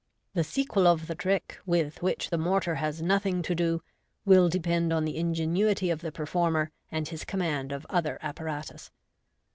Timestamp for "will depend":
4.25-4.91